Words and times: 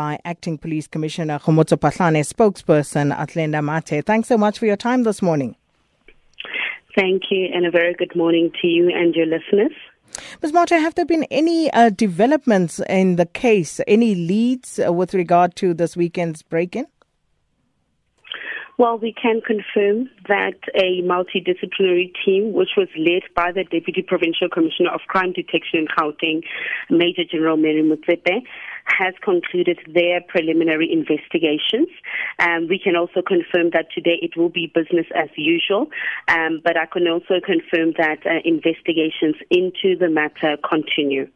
by 0.00 0.18
Acting 0.24 0.56
Police 0.56 0.86
Commissioner 0.86 1.38
Khomotso 1.38 1.76
Phahlane, 1.76 2.22
spokesperson 2.24 3.14
Athlenda 3.14 3.60
Mathe. 3.60 4.02
Thanks 4.02 4.28
so 4.28 4.38
much 4.38 4.58
for 4.58 4.64
your 4.64 4.78
time 4.88 5.02
this 5.02 5.20
morning. 5.20 5.56
Thank 6.96 7.24
you, 7.30 7.50
and 7.52 7.66
a 7.66 7.70
very 7.70 7.92
good 7.92 8.16
morning 8.16 8.50
to 8.62 8.66
you 8.66 8.88
and 8.88 9.14
your 9.14 9.26
listeners. 9.26 9.72
Ms. 10.40 10.52
Mathe, 10.52 10.70
have 10.70 10.94
there 10.94 11.04
been 11.04 11.24
any 11.24 11.70
uh, 11.72 11.90
developments 11.90 12.80
in 12.88 13.16
the 13.16 13.26
case, 13.26 13.78
any 13.86 14.14
leads 14.14 14.78
uh, 14.78 14.90
with 14.90 15.12
regard 15.12 15.54
to 15.56 15.74
this 15.74 15.98
weekend's 15.98 16.40
break 16.40 16.74
in? 16.74 16.86
Well, 18.80 18.96
we 18.96 19.12
can 19.12 19.42
confirm 19.42 20.08
that 20.26 20.56
a 20.74 21.02
multidisciplinary 21.02 22.12
team, 22.24 22.54
which 22.54 22.70
was 22.78 22.88
led 22.96 23.24
by 23.36 23.52
the 23.52 23.64
Deputy 23.64 24.00
Provincial 24.00 24.48
Commissioner 24.48 24.88
of 24.88 25.02
Crime 25.06 25.34
Detection 25.34 25.80
in 25.80 25.86
Gauteng, 25.86 26.40
Major 26.88 27.24
General 27.30 27.58
Mary 27.58 27.82
Motsepe, 27.82 28.40
has 28.86 29.12
concluded 29.22 29.80
their 29.86 30.22
preliminary 30.26 30.90
investigations. 30.90 31.88
Um, 32.38 32.68
we 32.68 32.78
can 32.82 32.96
also 32.96 33.20
confirm 33.20 33.68
that 33.74 33.92
today 33.94 34.18
it 34.22 34.34
will 34.34 34.48
be 34.48 34.72
business 34.74 35.04
as 35.14 35.28
usual, 35.36 35.88
um, 36.28 36.62
but 36.64 36.78
I 36.78 36.86
can 36.86 37.06
also 37.06 37.34
confirm 37.44 37.92
that 37.98 38.24
uh, 38.24 38.40
investigations 38.46 39.34
into 39.50 39.94
the 40.00 40.08
matter 40.08 40.56
continue. 40.66 41.28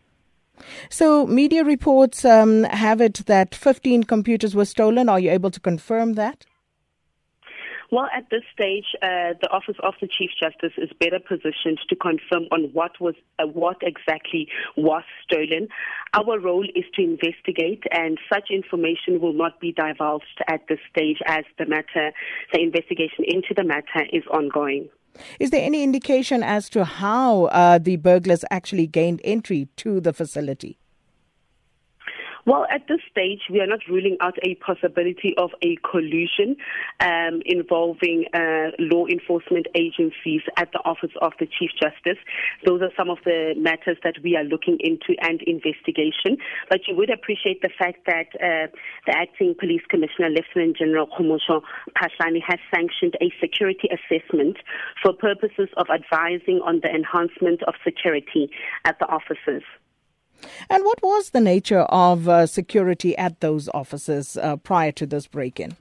So, 0.88 1.26
media 1.26 1.62
reports 1.62 2.24
um, 2.24 2.62
have 2.62 3.02
it 3.02 3.26
that 3.26 3.54
15 3.54 4.04
computers 4.04 4.54
were 4.54 4.64
stolen. 4.64 5.10
Are 5.10 5.20
you 5.20 5.30
able 5.30 5.50
to 5.50 5.60
confirm 5.60 6.14
that? 6.14 6.46
Well, 7.90 8.08
at 8.16 8.28
this 8.30 8.42
stage, 8.52 8.86
uh, 9.02 9.34
the 9.40 9.48
Office 9.50 9.76
of 9.82 9.94
the 10.00 10.08
Chief 10.08 10.30
Justice 10.40 10.72
is 10.78 10.90
better 10.98 11.18
positioned 11.18 11.78
to 11.88 11.96
confirm 11.96 12.44
on 12.50 12.70
what 12.72 13.00
was 13.00 13.14
uh, 13.38 13.46
what 13.46 13.76
exactly 13.82 14.48
was 14.76 15.02
stolen. 15.24 15.68
Our 16.14 16.38
role 16.38 16.66
is 16.74 16.84
to 16.94 17.02
investigate, 17.02 17.82
and 17.90 18.18
such 18.32 18.50
information 18.50 19.20
will 19.20 19.32
not 19.32 19.60
be 19.60 19.72
divulged 19.72 20.40
at 20.48 20.60
this 20.68 20.78
stage 20.90 21.18
as 21.26 21.44
the 21.58 21.66
matter, 21.66 22.12
the 22.52 22.60
investigation 22.60 23.24
into 23.26 23.54
the 23.54 23.64
matter, 23.64 24.06
is 24.12 24.22
ongoing. 24.30 24.88
Is 25.38 25.50
there 25.50 25.64
any 25.64 25.82
indication 25.82 26.42
as 26.42 26.68
to 26.70 26.84
how 26.84 27.44
uh, 27.46 27.78
the 27.78 27.96
burglars 27.96 28.44
actually 28.50 28.86
gained 28.86 29.20
entry 29.24 29.68
to 29.76 30.00
the 30.00 30.12
facility? 30.12 30.78
Well, 32.46 32.66
at 32.70 32.86
this 32.88 33.00
stage, 33.10 33.40
we 33.50 33.60
are 33.60 33.66
not 33.66 33.80
ruling 33.88 34.18
out 34.20 34.36
a 34.42 34.54
possibility 34.56 35.34
of 35.38 35.50
a 35.62 35.76
collusion 35.76 36.56
um, 37.00 37.40
involving 37.46 38.26
uh, 38.34 38.76
law 38.78 39.06
enforcement 39.06 39.66
agencies 39.74 40.42
at 40.58 40.70
the 40.72 40.80
Office 40.84 41.12
of 41.22 41.32
the 41.40 41.46
Chief 41.46 41.70
Justice. 41.80 42.20
Those 42.66 42.82
are 42.82 42.90
some 42.98 43.08
of 43.08 43.16
the 43.24 43.54
matters 43.56 43.96
that 44.04 44.16
we 44.22 44.36
are 44.36 44.44
looking 44.44 44.76
into 44.80 45.16
and 45.22 45.40
investigation. 45.42 46.36
But 46.68 46.80
you 46.86 46.94
would 46.96 47.08
appreciate 47.08 47.62
the 47.62 47.70
fact 47.78 48.04
that 48.04 48.28
uh, 48.36 48.68
the 49.06 49.16
Acting 49.16 49.54
Police 49.58 49.82
Commissioner, 49.88 50.28
Lieutenant 50.28 50.76
General 50.76 51.06
Khomotso 51.06 51.62
Phahlane, 51.96 52.42
has 52.46 52.58
sanctioned 52.68 53.16
a 53.22 53.32
security 53.40 53.88
assessment 53.88 54.58
for 55.02 55.14
purposes 55.14 55.70
of 55.78 55.86
advising 55.88 56.60
on 56.60 56.80
the 56.82 56.90
enhancement 56.90 57.62
of 57.62 57.72
security 57.82 58.50
at 58.84 58.98
the 58.98 59.06
offices. 59.06 59.62
And 60.68 60.84
what 60.84 61.02
was 61.02 61.30
the 61.30 61.40
nature 61.40 61.82
of 61.82 62.28
uh, 62.28 62.46
security 62.46 63.16
at 63.16 63.40
those 63.40 63.68
offices 63.70 64.36
uh, 64.36 64.56
prior 64.56 64.92
to 64.92 65.06
this 65.06 65.26
break 65.26 65.60
in? 65.60 65.76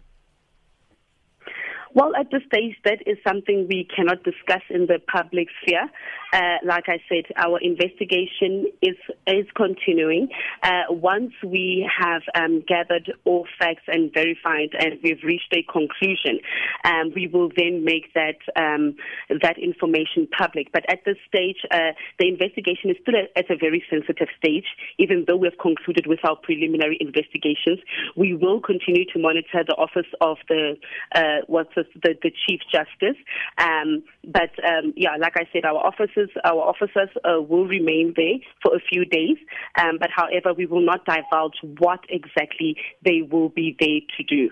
Well, 1.95 2.16
at 2.16 2.31
this 2.31 2.41
stage, 2.47 2.75
that 2.86 3.05
is 3.05 3.17
something 3.25 3.67
we 3.69 3.88
cannot 3.95 4.23
discuss 4.23 4.63
in 4.72 4.88
the 4.88 4.99
public 5.11 5.47
sphere. 5.61 5.89
Uh, 6.33 6.58
like 6.66 6.85
I 6.88 6.97
said, 7.08 7.25
our 7.38 7.59
investigation 7.61 8.66
is 8.81 8.97
is 9.27 9.45
continuing. 9.55 10.30
Uh, 10.63 10.89
once 10.89 11.33
we 11.45 11.88
have 12.02 12.23
um, 12.33 12.63
gathered 12.67 13.13
all 13.25 13.45
facts 13.59 13.83
and 13.88 14.11
verified, 14.11 14.69
and 14.80 14.97
we've 15.03 15.22
reached 15.23 15.53
a 15.53 15.61
conclusion, 15.72 16.39
um, 16.83 17.11
we 17.16 17.27
will 17.27 17.50
then 17.55 17.85
make 17.85 18.11
that 18.16 18.41
um, 18.55 18.95
that 19.30 19.59
information 19.59 20.28
public. 20.35 20.72
But 20.73 20.90
at 20.90 21.06
this 21.06 21.17
stage, 21.28 21.57
uh, 21.69 21.94
the 22.17 22.28
investigation 22.28 22.90
is 22.90 22.97
still 23.03 23.13
at 23.35 23.51
a 23.51 23.56
very 23.56 23.84
sensitive 23.88 24.29
stage. 24.35 24.66
Even 24.97 25.25
though 25.28 25.38
we 25.38 25.47
have 25.47 25.59
concluded 25.62 26.07
with 26.07 26.25
our 26.25 26.38
preliminary 26.38 26.97
investigations, 27.00 27.78
we 28.17 28.34
will 28.34 28.59
continue 28.59 29.06
to 29.13 29.19
monitor 29.19 29.62
the 29.62 29.75
office 29.75 30.09
of 30.19 30.38
the 30.50 30.75
uh, 31.13 31.46
what's 31.46 31.69
the, 31.75 31.82
the, 32.01 32.16
the 32.21 32.31
chief 32.31 32.61
justice. 32.71 33.17
Um, 33.57 34.03
but 34.23 34.51
um, 34.67 34.94
yeah, 34.95 35.16
like 35.19 35.33
I 35.35 35.47
said, 35.51 35.66
our 35.66 35.77
officers, 35.77 36.29
our 36.44 36.61
officers 36.61 37.09
uh, 37.23 37.41
will 37.41 37.67
remain 37.67 38.13
there 38.16 38.35
for 38.61 38.75
a 38.75 38.79
few 38.79 39.05
days. 39.05 39.38
Um, 39.77 39.97
but 39.99 40.09
however, 40.16 40.53
we 40.53 40.66
will 40.66 40.85
not 40.85 41.05
divulge 41.05 41.57
what 41.79 42.01
exactly 42.09 42.77
they 43.03 43.22
will 43.22 43.49
be 43.49 43.75
there 43.79 43.99
to 44.17 44.23
do. 44.23 44.49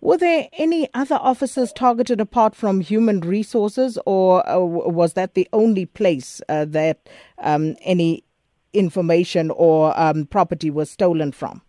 Were 0.00 0.18
there 0.18 0.48
any 0.58 0.88
other 0.94 1.14
officers 1.16 1.72
targeted 1.72 2.20
apart 2.20 2.54
from 2.54 2.80
human 2.80 3.20
resources, 3.20 3.98
or 4.06 4.48
uh, 4.48 4.58
was 4.58 5.12
that 5.14 5.34
the 5.34 5.48
only 5.52 5.86
place 5.86 6.40
uh, 6.48 6.64
that 6.64 7.08
um, 7.38 7.76
any 7.82 8.24
information 8.72 9.50
or 9.50 9.98
um, 9.98 10.26
property 10.26 10.70
was 10.70 10.90
stolen 10.90 11.30
from? 11.32 11.62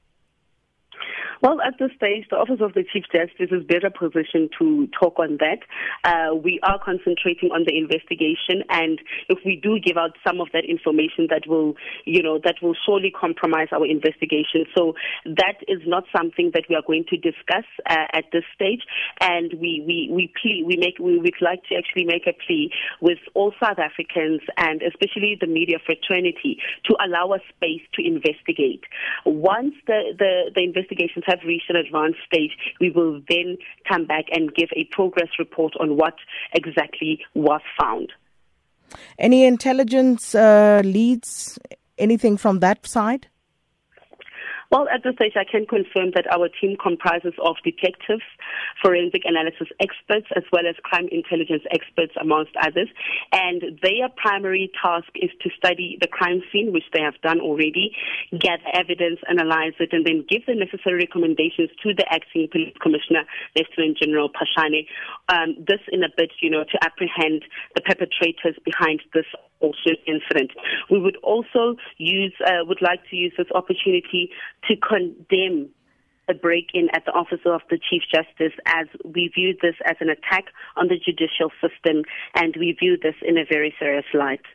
Well, 1.43 1.59
at 1.59 1.75
this 1.77 1.91
stage, 1.97 2.23
the 2.31 2.37
Office 2.37 2.61
of 2.61 2.71
the 2.71 2.85
Chief 2.87 3.03
Justice 3.11 3.51
is 3.51 3.67
better 3.67 3.91
positioned 3.91 4.55
to 4.59 4.87
talk 4.97 5.19
on 5.19 5.39
that. 5.43 5.59
Uh, 6.07 6.33
we 6.33 6.57
are 6.63 6.79
concentrating 6.79 7.51
on 7.51 7.65
the 7.67 7.75
investigation, 7.75 8.63
and 8.69 8.97
if 9.27 9.39
we 9.43 9.59
do 9.61 9.75
give 9.77 9.97
out 9.97 10.15
some 10.25 10.39
of 10.39 10.47
that 10.53 10.63
information, 10.63 11.27
that 11.29 11.43
will, 11.45 11.75
you 12.05 12.23
know, 12.23 12.39
that 12.45 12.55
will 12.61 12.75
surely 12.85 13.11
compromise 13.11 13.67
our 13.73 13.85
investigation. 13.85 14.63
So 14.71 14.95
that 15.25 15.59
is 15.67 15.83
not 15.85 16.05
something 16.15 16.51
that 16.53 16.63
we 16.69 16.79
are 16.79 16.85
going 16.87 17.03
to 17.11 17.17
discuss 17.17 17.67
uh, 17.91 18.07
at 18.13 18.23
this 18.31 18.47
stage. 18.55 18.87
And 19.19 19.51
we 19.59 19.83
we 19.83 20.07
we 20.15 20.31
plea, 20.39 20.63
we 20.63 20.77
make 20.77 20.95
we 20.97 21.19
would 21.19 21.41
like 21.41 21.67
to 21.67 21.75
actually 21.75 22.05
make 22.05 22.23
a 22.23 22.31
plea 22.31 22.71
with 23.01 23.19
all 23.33 23.51
South 23.59 23.79
Africans 23.83 24.39
and 24.55 24.81
especially 24.81 25.35
the 25.35 25.47
media 25.47 25.75
fraternity 25.83 26.63
to 26.85 26.95
allow 27.03 27.35
us 27.35 27.41
space 27.51 27.83
to 27.95 27.99
investigate. 27.99 28.87
Once 29.25 29.75
the 29.87 30.15
the, 30.17 30.55
the 30.55 30.63
investigations 30.63 31.25
have 31.27 31.32
reached 31.45 31.69
an 31.69 31.75
advanced 31.75 32.19
stage, 32.25 32.51
we 32.79 32.89
will 32.89 33.21
then 33.29 33.57
come 33.87 34.05
back 34.05 34.25
and 34.31 34.53
give 34.53 34.69
a 34.75 34.85
progress 34.85 35.29
report 35.39 35.73
on 35.79 35.97
what 35.97 36.15
exactly 36.53 37.19
was 37.33 37.61
found. 37.79 38.11
Any 39.17 39.45
intelligence 39.45 40.35
uh, 40.35 40.81
leads, 40.83 41.57
anything 41.97 42.37
from 42.37 42.59
that 42.59 42.85
side? 42.85 43.27
Well, 44.73 44.89
at 44.89 45.03
this 45.03 45.13
stage, 45.21 45.37
I 45.37 45.45
can 45.45 45.67
confirm 45.69 46.17
that 46.17 46.25
our 46.33 46.49
team 46.49 46.73
comprises 46.81 47.37
of 47.45 47.61
detectives, 47.63 48.25
forensic 48.81 49.21
analysis 49.21 49.69
experts, 49.77 50.25
as 50.35 50.41
well 50.51 50.65
as 50.65 50.73
crime 50.81 51.05
intelligence 51.13 51.61
experts, 51.69 52.17
amongst 52.19 52.57
others. 52.57 52.89
And 53.31 53.77
their 53.85 54.09
primary 54.17 54.73
task 54.81 55.13
is 55.13 55.29
to 55.45 55.53
study 55.55 55.99
the 56.01 56.07
crime 56.09 56.41
scene, 56.49 56.73
which 56.73 56.89
they 56.91 57.05
have 57.05 57.13
done 57.21 57.39
already, 57.39 57.93
gather 58.33 58.65
evidence, 58.73 59.21
analyze 59.29 59.77
it, 59.77 59.93
and 59.93 60.07
then 60.09 60.25
give 60.27 60.41
the 60.49 60.57
necessary 60.57 61.05
recommendations 61.05 61.69
to 61.85 61.93
the 61.93 62.09
acting 62.09 62.49
police 62.49 62.73
commissioner, 62.81 63.29
Lieutenant 63.53 64.01
General 64.01 64.33
Phahlane. 64.33 64.89
Um, 65.29 65.53
this 65.69 65.85
in 65.93 66.01
a 66.01 66.09
bid, 66.17 66.33
you 66.41 66.49
know, 66.49 66.65
to 66.65 66.77
apprehend 66.81 67.45
the 67.77 67.81
perpetrators 67.85 68.57
behind 68.65 69.05
this 69.13 69.29
also 69.63 69.95
incident. 70.05 70.51
We 70.91 70.99
would 70.99 71.17
also 71.23 71.75
use, 71.97 72.33
uh, 72.45 72.65
would 72.67 72.81
like 72.81 72.99
to 73.09 73.15
use 73.15 73.33
this 73.37 73.47
opportunity 73.55 74.29
to 74.67 74.75
condemn 74.75 75.69
a 76.29 76.33
break 76.33 76.69
in 76.73 76.89
at 76.93 77.05
the 77.05 77.11
office 77.11 77.41
of 77.45 77.61
the 77.69 77.77
Chief 77.77 78.03
Justice 78.13 78.53
as 78.65 78.87
we 79.03 79.29
view 79.33 79.55
this 79.61 79.75
as 79.85 79.95
an 79.99 80.09
attack 80.09 80.45
on 80.77 80.87
the 80.87 80.97
judicial 80.97 81.51
system 81.59 82.03
and 82.35 82.55
we 82.57 82.71
view 82.79 82.97
this 83.01 83.15
in 83.21 83.37
a 83.37 83.45
very 83.49 83.73
serious 83.79 84.05
light. 84.13 84.45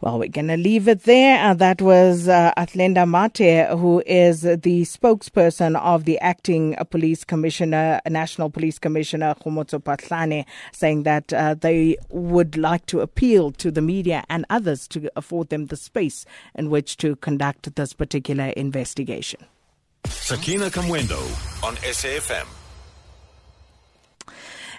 Well, 0.00 0.18
we're 0.18 0.28
going 0.28 0.48
to 0.48 0.58
leave 0.58 0.88
it 0.88 1.04
there. 1.04 1.42
Uh, 1.42 1.54
that 1.54 1.80
was 1.80 2.28
uh, 2.28 2.52
Athlenda 2.56 3.08
Mathe, 3.08 3.78
who 3.78 4.02
is 4.04 4.42
the 4.42 4.82
spokesperson 4.82 5.74
of 5.80 6.04
the 6.04 6.18
acting 6.18 6.76
police 6.90 7.24
commissioner, 7.24 8.00
National 8.06 8.50
Police 8.50 8.78
Commissioner 8.78 9.34
Khomotso 9.42 9.82
Phahlane, 9.82 10.44
saying 10.72 11.04
that 11.04 11.32
uh, 11.32 11.54
they 11.54 11.96
would 12.10 12.58
like 12.58 12.84
to 12.86 13.00
appeal 13.00 13.50
to 13.52 13.70
the 13.70 13.80
media 13.80 14.22
and 14.28 14.44
others 14.50 14.86
to 14.88 15.10
afford 15.16 15.48
them 15.48 15.66
the 15.66 15.76
space 15.76 16.26
in 16.54 16.68
which 16.68 16.98
to 16.98 17.16
conduct 17.16 17.74
this 17.76 17.94
particular 17.94 18.48
investigation. 18.48 19.40
Sakina 20.04 20.68
Kamwendo 20.68 21.18
on 21.64 21.74
SAFM. 21.76 22.46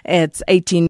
It's 0.04 0.42
18. 0.48 0.86